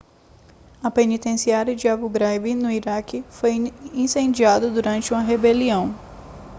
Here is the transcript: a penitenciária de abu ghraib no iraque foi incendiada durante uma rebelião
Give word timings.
a 0.81 0.89
penitenciária 0.89 1.75
de 1.75 1.87
abu 1.87 2.09
ghraib 2.09 2.55
no 2.55 2.71
iraque 2.71 3.23
foi 3.29 3.71
incendiada 3.93 4.67
durante 4.67 5.13
uma 5.13 5.21
rebelião 5.21 5.93